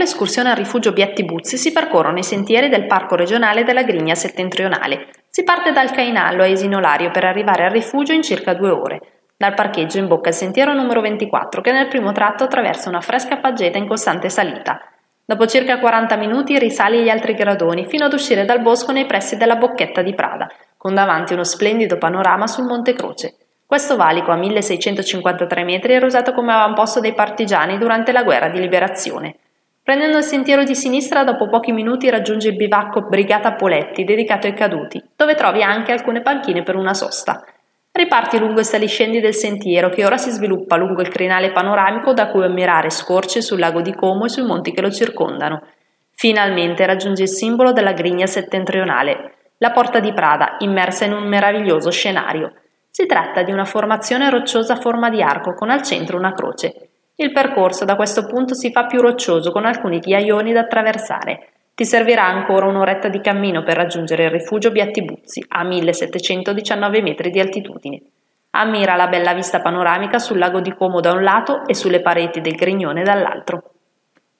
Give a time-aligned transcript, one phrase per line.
[0.00, 5.08] l'escursione al rifugio Bietti Buzzi si percorrono i sentieri del Parco regionale della Grigna settentrionale.
[5.28, 9.00] Si parte dal Cainallo a Esinolario per arrivare al rifugio in circa due ore.
[9.36, 13.38] Dal parcheggio in bocca il sentiero numero 24 che nel primo tratto attraversa una fresca
[13.40, 14.80] faggeta in costante salita.
[15.22, 19.36] Dopo circa 40 minuti risali gli altri gradoni fino ad uscire dal bosco nei pressi
[19.36, 23.36] della Bocchetta di Prada, con davanti uno splendido panorama sul Monte Croce.
[23.66, 28.58] Questo valico a 1653 metri era usato come avamposto dei partigiani durante la guerra di
[28.58, 29.36] liberazione.
[29.82, 34.54] Prendendo il sentiero di sinistra, dopo pochi minuti raggiunge il bivacco Brigata Poletti, dedicato ai
[34.54, 37.42] caduti, dove trovi anche alcune panchine per una sosta.
[37.92, 42.28] Riparti lungo i saliscendi del sentiero che ora si sviluppa lungo il crinale panoramico da
[42.28, 45.62] cui ammirare scorci sul lago di Como e sui monti che lo circondano.
[46.14, 51.90] Finalmente raggiunge il simbolo della grigna settentrionale, la porta di Prada, immersa in un meraviglioso
[51.90, 52.52] scenario.
[52.90, 56.89] Si tratta di una formazione rocciosa a forma di arco con al centro una croce.
[57.20, 61.48] Il percorso da questo punto si fa più roccioso con alcuni ghiaioni da attraversare.
[61.74, 67.38] Ti servirà ancora un'oretta di cammino per raggiungere il rifugio Biattibuzzi a 1719 metri di
[67.38, 68.00] altitudine.
[68.52, 72.40] Ammira la bella vista panoramica sul lago di Como da un lato e sulle pareti
[72.40, 73.69] del Grignone dall'altro.